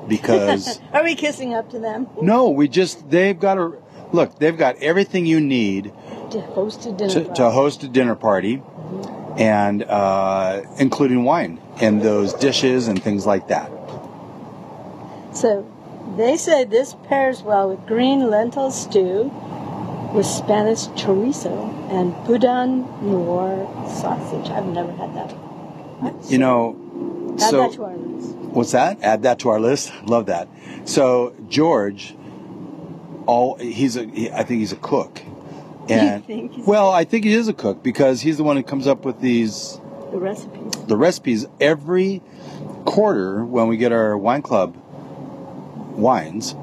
because 0.07 0.79
Are 0.93 1.03
we 1.03 1.15
kissing 1.15 1.53
up 1.55 1.71
to 1.71 1.79
them 1.79 2.07
no, 2.21 2.50
we 2.50 2.67
just 2.67 3.10
they've 3.10 3.39
got 3.39 3.57
a 3.57 3.74
look. 4.12 4.38
They've 4.38 4.57
got 4.57 4.75
everything 4.77 5.25
you 5.25 5.39
need 5.39 5.91
to 6.31 6.41
host 6.41 6.86
a 6.86 6.91
dinner? 6.91 7.13
to, 7.13 7.21
party? 7.21 7.33
to 7.36 7.50
host 7.50 7.83
a 7.83 7.88
dinner 7.88 8.15
party, 8.15 8.62
and 9.38 9.83
uh, 9.83 10.62
including 10.77 11.24
wine 11.24 11.60
and 11.77 12.01
those 12.01 12.33
dishes 12.33 12.88
and 12.88 13.01
things 13.01 13.25
like 13.25 13.48
that. 13.48 13.71
So 15.33 15.65
they 16.17 16.38
say 16.38 16.63
this 16.63 16.95
pairs 17.07 17.41
well 17.41 17.69
with 17.69 17.86
green 17.88 18.29
lentil 18.29 18.69
stew, 18.69 19.31
with 20.13 20.25
Spanish 20.25 20.88
chorizo 20.89 21.80
and 21.91 22.13
boudin 22.25 22.81
noir 23.01 23.67
sausage. 23.88 24.50
I've 24.50 24.65
never 24.65 24.91
had 24.93 25.13
that. 25.15 25.36
You 26.31 26.38
know, 26.39 26.75
Add 27.33 27.50
so 27.50 27.57
that 27.57 27.71
to 27.74 27.83
our 27.83 27.95
list. 27.95 28.36
what's 28.38 28.71
that? 28.71 29.01
Add 29.03 29.24
that 29.24 29.39
to 29.39 29.50
our 29.50 29.60
list. 29.60 29.91
Love 30.05 30.25
that. 30.27 30.48
So 30.86 31.36
George, 31.50 32.15
all 33.27 33.55
he's 33.55 33.95
a 33.98 34.05
he, 34.05 34.31
I 34.31 34.43
think 34.43 34.60
he's 34.60 34.71
a 34.71 34.77
cook. 34.77 35.21
And 35.89 36.24
well, 36.67 36.91
I 36.91 37.03
think 37.03 37.25
he 37.25 37.33
is 37.33 37.48
a 37.50 37.53
cook 37.53 37.83
because 37.83 38.21
he's 38.21 38.38
the 38.38 38.43
one 38.43 38.55
who 38.55 38.63
comes 38.63 38.86
up 38.88 39.03
with 39.03 39.19
these 39.19 39.81
The 40.12 40.19
recipes. 40.19 40.71
the 40.88 40.95
recipes 40.95 41.48
every 41.60 42.21
quarter 42.86 43.43
when 43.43 43.67
we 43.67 43.77
get 43.77 43.91
our 43.91 44.15
wine 44.17 44.41
club 44.43 44.77
wines 45.98 46.55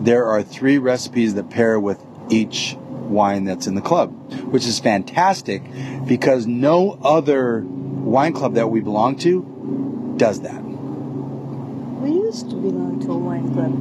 there 0.00 0.26
are 0.26 0.42
three 0.42 0.78
recipes 0.78 1.34
that 1.34 1.50
pair 1.50 1.78
with 1.78 2.02
each 2.30 2.76
wine 3.08 3.44
that's 3.44 3.66
in 3.66 3.74
the 3.74 3.80
club 3.80 4.10
which 4.52 4.66
is 4.66 4.78
fantastic 4.78 5.62
because 6.06 6.46
no 6.46 6.98
other 7.02 7.60
wine 7.62 8.32
club 8.32 8.54
that 8.54 8.68
we 8.68 8.80
belong 8.80 9.16
to 9.16 10.14
does 10.16 10.40
that 10.42 10.62
We 10.62 12.10
used 12.10 12.50
to 12.50 12.56
belong 12.56 13.00
to 13.00 13.12
a 13.12 13.18
wine 13.18 13.52
club 13.52 13.72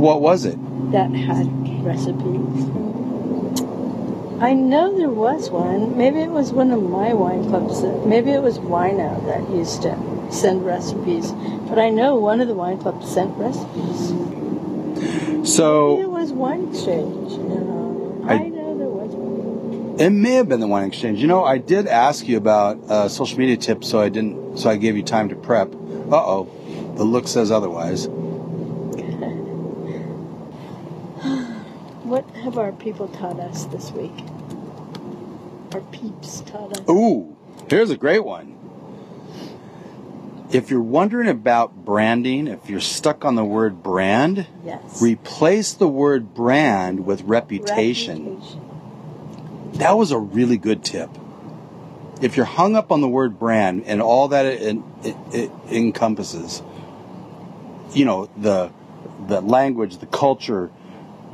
what 0.00 0.20
was 0.20 0.44
it 0.44 0.58
that 0.92 1.10
had 1.12 1.46
recipes. 1.84 2.68
I 4.40 4.54
know 4.54 4.96
there 4.96 5.10
was 5.10 5.50
one. 5.50 5.98
Maybe 5.98 6.20
it 6.20 6.30
was 6.30 6.52
one 6.52 6.70
of 6.72 6.82
my 6.82 7.12
wine 7.12 7.44
clubs. 7.44 7.82
That, 7.82 8.06
maybe 8.06 8.30
it 8.30 8.42
was 8.42 8.58
Wino 8.58 9.24
that 9.26 9.48
used 9.54 9.82
to 9.82 9.96
send 10.32 10.64
recipes. 10.64 11.32
But 11.68 11.78
I 11.78 11.90
know 11.90 12.16
one 12.16 12.40
of 12.40 12.48
the 12.48 12.54
wine 12.54 12.78
clubs 12.78 13.12
sent 13.12 13.36
recipes. 13.36 14.12
Maybe 14.12 15.42
it 15.42 15.46
so 15.46 16.08
was 16.08 16.32
wine 16.32 16.68
exchange. 16.70 17.32
No, 17.32 18.24
I, 18.26 18.34
I- 18.34 18.48
know 18.48 18.78
there 18.78 18.88
was 18.88 19.10
one. 19.14 19.89
It 20.00 20.10
may 20.10 20.32
have 20.32 20.48
been 20.48 20.60
the 20.60 20.66
wine 20.66 20.88
exchange 20.88 21.20
you 21.20 21.26
know 21.28 21.44
i 21.44 21.58
did 21.58 21.86
ask 21.86 22.26
you 22.26 22.36
about 22.36 22.78
uh, 22.90 23.08
social 23.08 23.38
media 23.38 23.56
tips 23.56 23.88
so 23.88 24.00
i 24.00 24.08
didn't 24.08 24.58
so 24.58 24.68
i 24.70 24.76
gave 24.76 24.96
you 24.96 25.02
time 25.02 25.28
to 25.28 25.36
prep 25.36 25.68
uh-oh 26.10 26.48
the 26.96 27.04
look 27.04 27.28
says 27.28 27.50
otherwise 27.50 28.08
What 32.10 32.28
have 32.30 32.58
our 32.58 32.72
people 32.72 33.06
taught 33.08 33.38
us 33.38 33.66
this 33.66 33.92
week? 33.92 34.24
Our 35.72 35.80
peeps 35.92 36.40
taught 36.40 36.72
us. 36.76 36.88
Ooh, 36.88 37.36
here's 37.68 37.90
a 37.90 37.96
great 37.96 38.24
one. 38.24 38.56
If 40.50 40.70
you're 40.70 40.80
wondering 40.80 41.28
about 41.28 41.84
branding, 41.84 42.48
if 42.48 42.68
you're 42.68 42.80
stuck 42.80 43.24
on 43.24 43.36
the 43.36 43.44
word 43.44 43.82
brand, 43.84 44.46
Yes. 44.64 45.00
replace 45.00 45.72
the 45.72 45.86
word 45.86 46.34
brand 46.34 47.06
with 47.06 47.22
reputation. 47.22 48.30
Reputation. 48.30 48.69
That 49.74 49.96
was 49.96 50.10
a 50.10 50.18
really 50.18 50.58
good 50.58 50.84
tip. 50.84 51.10
If 52.20 52.36
you're 52.36 52.46
hung 52.46 52.76
up 52.76 52.92
on 52.92 53.00
the 53.00 53.08
word 53.08 53.38
brand 53.38 53.84
and 53.86 54.02
all 54.02 54.28
that 54.28 54.44
it, 54.44 54.76
it, 55.02 55.16
it 55.32 55.50
encompasses, 55.70 56.62
you 57.92 58.04
know, 58.04 58.30
the 58.36 58.72
the 59.26 59.40
language, 59.40 59.98
the 59.98 60.06
culture, 60.06 60.70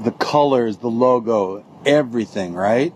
the 0.00 0.12
colors, 0.12 0.78
the 0.78 0.90
logo, 0.90 1.64
everything, 1.84 2.54
right? 2.54 2.92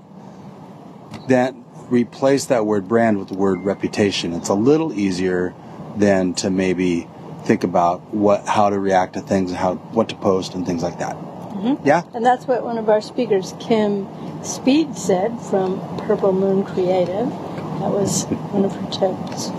Then 1.29 1.65
replace 1.89 2.47
that 2.47 2.67
word 2.67 2.87
brand 2.87 3.19
with 3.19 3.29
the 3.29 3.35
word 3.35 3.65
reputation. 3.65 4.33
It's 4.33 4.49
a 4.49 4.55
little 4.55 4.93
easier 4.93 5.55
than 5.97 6.35
to 6.35 6.51
maybe 6.51 7.09
think 7.45 7.65
about 7.65 8.15
what 8.15 8.47
how 8.47 8.71
to 8.71 8.79
react 8.79 9.15
to 9.15 9.21
things 9.21 9.51
and 9.51 9.59
how 9.59 9.75
what 9.75 10.09
to 10.11 10.15
post 10.15 10.55
and 10.55 10.67
things 10.67 10.83
like 10.83 10.99
that. 10.99 11.17
Mm-hmm. 11.61 11.87
Yeah. 11.87 12.03
And 12.15 12.25
that's 12.25 12.47
what 12.47 12.65
one 12.65 12.79
of 12.79 12.89
our 12.89 13.03
speakers, 13.03 13.55
Kim 13.61 14.09
Speed, 14.43 14.97
said 14.97 15.39
from 15.43 15.79
Purple 15.99 16.33
Moon 16.33 16.65
Creative. 16.65 17.29
That 17.29 17.91
was 17.91 18.25
one 18.53 18.65
of 18.65 18.75
her 18.75 18.91
tips. 18.91 19.51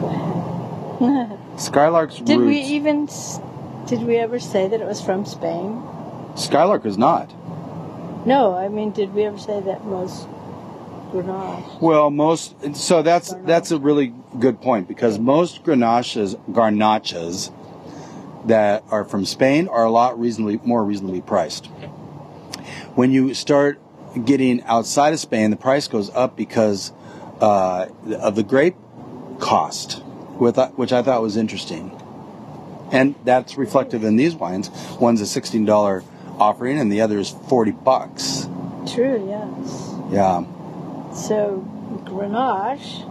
Go 0.00 0.06
ahead. 1.00 1.38
Skylark's 1.60 2.18
did 2.20 2.40
we 2.40 2.60
even? 2.60 3.08
Did 3.86 4.02
we 4.02 4.16
ever 4.16 4.38
say 4.38 4.68
that 4.68 4.80
it 4.80 4.86
was 4.86 5.00
from 5.00 5.26
Spain? 5.26 5.82
Skylark 6.36 6.86
is 6.86 6.96
not. 6.96 7.28
No, 8.26 8.54
I 8.54 8.68
mean, 8.68 8.92
did 8.92 9.14
we 9.14 9.24
ever 9.24 9.38
say 9.38 9.60
that 9.60 9.84
most 9.84 10.26
Grenache? 11.12 11.80
Well, 11.80 12.10
most 12.10 12.76
so 12.76 13.02
that's 13.02 13.34
that's 13.44 13.72
a 13.72 13.78
really 13.78 14.14
good 14.38 14.60
point 14.60 14.86
because 14.86 15.18
most 15.18 15.64
Grenaches, 15.64 16.36
Garnachas 16.52 17.52
that 18.46 18.84
are 18.90 19.04
from 19.04 19.24
Spain 19.24 19.68
are 19.68 19.84
a 19.84 19.90
lot 19.90 20.18
reasonably 20.18 20.60
more 20.64 20.84
reasonably 20.84 21.20
priced. 21.20 21.66
When 22.94 23.10
you 23.10 23.34
start 23.34 23.80
getting 24.24 24.62
outside 24.62 25.12
of 25.12 25.20
Spain, 25.20 25.50
the 25.50 25.56
price 25.56 25.88
goes 25.88 26.10
up 26.10 26.36
because 26.36 26.92
uh, 27.40 27.88
of 28.20 28.36
the 28.36 28.42
grape 28.42 28.76
cost, 29.40 30.02
with, 30.38 30.58
which 30.76 30.92
I 30.92 31.02
thought 31.02 31.20
was 31.20 31.36
interesting, 31.36 31.90
and 32.92 33.14
that's 33.24 33.56
reflective 33.56 34.04
in 34.04 34.16
these 34.16 34.34
wines. 34.34 34.70
One's 35.00 35.20
a 35.20 35.26
sixteen 35.26 35.64
dollar 35.64 36.04
offering, 36.38 36.78
and 36.78 36.92
the 36.92 37.00
other 37.00 37.18
is 37.18 37.30
forty 37.30 37.72
bucks. 37.72 38.48
True, 38.86 39.26
yes. 39.26 39.94
Yeah. 40.10 40.44
So 41.12 41.66
Grenache, 42.04 43.04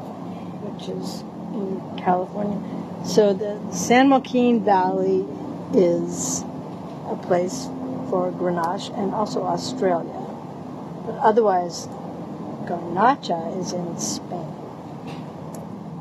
which 0.64 0.88
is 0.90 1.22
in 1.54 1.98
California. 1.98 2.83
So 3.06 3.34
the 3.34 3.60
San 3.72 4.10
Joaquin 4.10 4.64
Valley 4.64 5.26
is 5.74 6.44
a 7.08 7.16
place 7.22 7.66
for 8.10 8.32
Grenache 8.32 8.98
and 8.98 9.14
also 9.14 9.44
Australia. 9.44 10.20
But 11.06 11.18
otherwise, 11.18 11.88
Garnacha 12.66 13.60
is 13.60 13.74
in 13.74 13.98
Spain. 14.00 14.48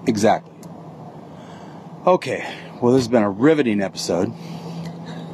Exactly. 0.07 0.53
Okay, 2.07 2.49
well, 2.81 2.93
this 2.93 3.03
has 3.03 3.09
been 3.09 3.23
a 3.23 3.31
riveting 3.31 3.81
episode. 3.81 4.33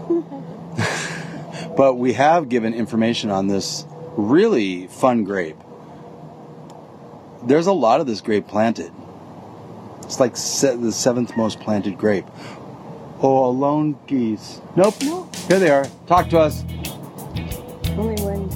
but 1.77 1.95
we 1.95 2.15
have 2.15 2.49
given 2.49 2.73
information 2.75 3.31
on 3.31 3.47
this 3.47 3.85
really 4.17 4.87
fun 4.87 5.25
grape. 5.25 5.57
There's 7.45 7.67
a 7.67 7.73
lot 7.73 8.01
of 8.01 8.07
this 8.07 8.21
grape 8.21 8.49
planted. 8.49 8.93
It's 10.09 10.19
like 10.19 10.39
se- 10.39 10.77
the 10.77 10.91
seventh 10.91 11.37
most 11.37 11.61
planted 11.61 11.99
grape. 11.99 12.25
Oh, 13.21 13.45
alone 13.45 13.99
geese. 14.07 14.63
Nope. 14.75 14.95
No. 15.03 15.29
Here 15.49 15.59
they 15.59 15.69
are. 15.69 15.85
Talk 16.07 16.31
to 16.31 16.39
us. 16.39 16.65
Only 17.91 18.17
when 18.25 18.49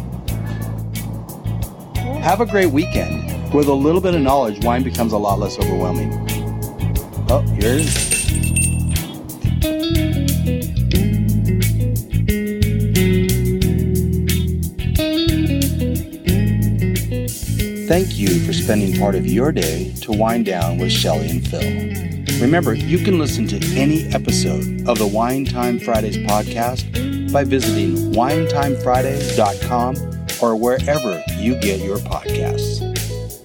Have 2.23 2.41
a 2.41 2.47
great 2.47 2.71
weekend. 2.71 3.53
With 3.53 3.69
a 3.69 3.75
little 3.75 4.01
bit 4.01 4.15
of 4.15 4.23
knowledge, 4.23 4.65
wine 4.65 4.83
becomes 4.83 5.13
a 5.13 5.19
lot 5.19 5.39
less 5.41 5.59
overwhelming. 5.59 6.11
Oh, 7.29 7.43
here 7.61 7.75
it 7.75 7.81
is. 7.81 8.12
Thank 17.93 18.17
you 18.17 18.41
for 18.47 18.55
spending 18.55 18.99
part 18.99 19.15
of 19.17 19.27
your 19.27 19.53
day 19.53 19.93
to 20.01 20.13
wind 20.13 20.47
down 20.47 20.79
with 20.79 20.91
Shelley 20.91 21.29
and 21.29 21.47
Phil. 21.47 22.41
Remember, 22.41 22.73
you 22.73 22.97
can 22.97 23.19
listen 23.19 23.47
to 23.49 23.57
any 23.77 24.05
episode 24.15 24.89
of 24.89 24.97
the 24.97 25.07
Wine 25.07 25.45
Time 25.45 25.79
Fridays 25.79 26.17
podcast 26.17 27.31
by 27.31 27.45
visiting 27.45 28.15
winetimefridays.com 28.15 29.97
or 30.41 30.57
wherever 30.57 31.23
you 31.37 31.55
get 31.61 31.81
your 31.81 31.99
podcasts. 31.99 32.81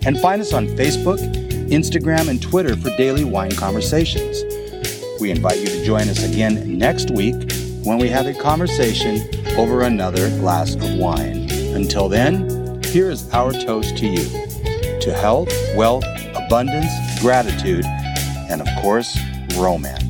And 0.05 0.17
find 0.17 0.41
us 0.41 0.53
on 0.53 0.67
Facebook, 0.67 1.19
Instagram, 1.69 2.29
and 2.29 2.41
Twitter 2.41 2.77
for 2.77 2.95
daily 2.95 3.25
wine 3.25 3.51
conversations. 3.51 4.45
We 5.19 5.29
invite 5.29 5.59
you 5.59 5.65
to 5.65 5.83
join 5.83 6.07
us 6.07 6.23
again 6.23 6.77
next 6.77 7.11
week 7.11 7.35
when 7.83 7.97
we 7.97 8.07
have 8.07 8.27
a 8.27 8.33
conversation 8.33 9.27
over 9.57 9.81
another 9.81 10.29
glass 10.39 10.73
of 10.75 10.95
wine. 10.95 11.51
Until 11.75 12.07
then, 12.07 12.56
here 12.89 13.11
is 13.11 13.29
our 13.33 13.51
toast 13.51 13.97
to 13.97 14.07
you 14.07 14.23
to 15.01 15.13
health, 15.13 15.49
wealth, 15.75 16.05
abundance, 16.35 16.91
gratitude, 17.19 17.85
and 18.49 18.61
of 18.61 18.67
course, 18.81 19.17
romance. 19.55 20.06